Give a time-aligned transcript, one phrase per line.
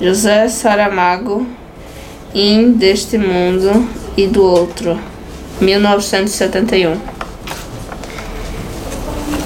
[0.00, 1.44] José Saramago,
[2.32, 4.96] In deste mundo e do outro,
[5.60, 6.96] 1971.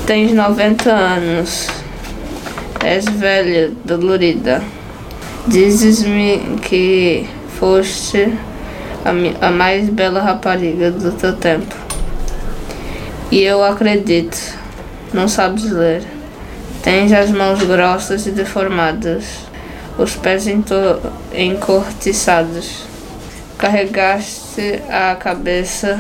[0.04, 1.68] Tens 90 anos,
[2.84, 4.62] és velha, dolorida.
[5.46, 7.26] Dizes-me que
[7.58, 8.30] foste
[9.06, 11.74] a, a mais bela rapariga do teu tempo.
[13.30, 14.37] E eu acredito,
[15.14, 16.02] não sabes ler.
[16.82, 19.50] Tens as mãos grossas e deformadas,
[19.98, 20.47] os pés
[21.34, 22.84] encortiçados.
[23.59, 25.98] Carregaste a cabeça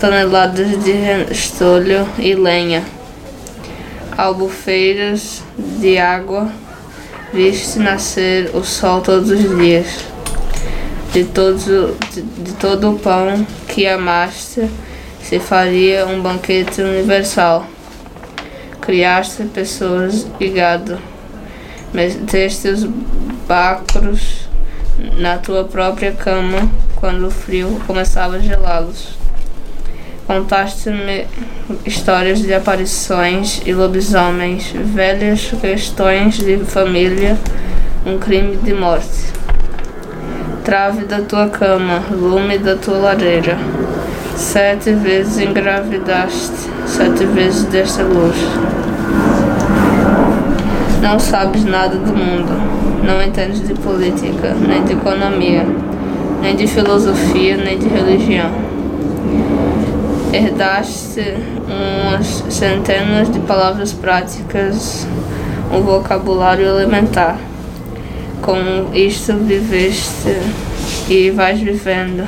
[0.00, 2.84] toneladas de restolho e lenha,
[4.16, 6.48] albufeiras de água,
[7.32, 10.04] viste nascer o sol todos os dias.
[11.12, 14.68] De, todos, de, de todo o pão que amaste,
[15.22, 17.66] se faria um banquete universal
[18.86, 20.96] criaste pessoas e gado,
[21.96, 22.84] meteste os
[23.48, 24.46] bacros
[25.18, 29.16] na tua própria cama quando o frio começava a gelá-los.
[30.26, 31.26] Contaste-me
[31.86, 37.38] histórias de aparições e lobisomens, velhas questões de família,
[38.04, 39.32] um crime de morte.
[40.64, 43.56] Trave da tua cama, lume da tua lareira.
[44.36, 48.36] Sete vezes engravidaste, sete vezes desta luz.
[51.02, 52.52] Não sabes nada do mundo,
[53.04, 55.66] não entendes de política, nem de economia,
[56.40, 58.50] nem de filosofia, nem de religião.
[60.32, 61.34] Herdaste
[61.68, 65.06] umas centenas de palavras práticas,
[65.72, 67.38] um vocabulário elementar.
[68.42, 70.36] Com isto viveste
[71.08, 72.26] e vais vivendo.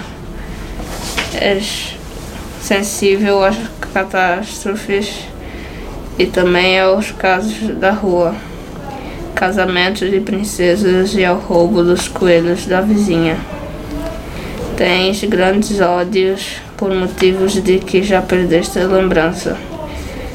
[1.40, 1.96] És
[2.60, 3.56] sensível às
[3.92, 5.26] catástrofes
[6.18, 8.34] e também aos casos da rua,
[9.38, 13.38] casamentos de princesas e ao roubo dos coelhos da vizinha.
[14.76, 19.56] Tens grandes ódios por motivos de que já perdeste a lembrança,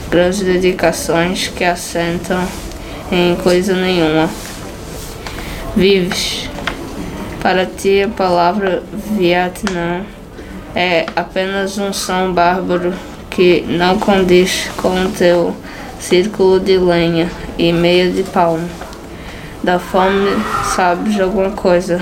[0.10, 2.48] grandes dedicações que assentam
[3.12, 4.30] em coisa nenhuma.
[5.76, 6.50] Vives.
[7.42, 8.82] Para ti a palavra
[9.18, 10.06] Vietnã
[10.74, 12.94] é apenas um som bárbaro
[13.30, 15.54] que não condiz com o teu
[16.00, 18.83] círculo de lenha e meia de palmo.
[19.64, 20.32] Da fome
[20.76, 22.02] sabes alguma coisa.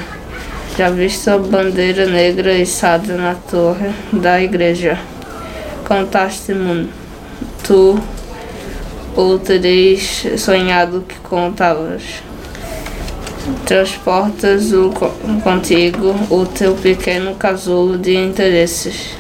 [0.78, 4.98] Já viste a bandeira negra içada na torre da igreja.
[5.88, 6.90] Contaste-me
[7.64, 8.00] tu
[9.16, 12.02] ou tereis sonhado que contavas
[13.66, 14.92] transportas o,
[15.44, 19.16] contigo o teu pequeno casulo de interesses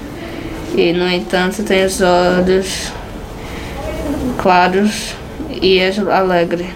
[0.75, 2.91] e, no entanto, tens olhos
[4.38, 5.13] claros
[5.50, 6.69] e és alegre,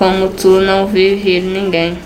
[0.00, 1.98] como tu não vi rir ninguém.